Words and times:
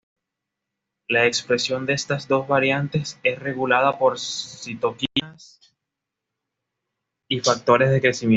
La 1.09 1.25
expresión 1.27 1.85
de 1.85 1.93
estas 1.93 2.27
dos 2.27 2.47
variantes 2.47 3.19
es 3.23 3.37
regulada 3.37 3.99
por 3.99 4.17
citoquinas 4.19 5.59
y 7.29 7.39
factores 7.41 7.91
de 7.91 8.01
crecimiento. 8.01 8.29